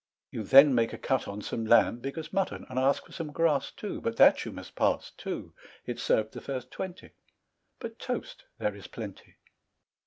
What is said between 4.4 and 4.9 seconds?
you must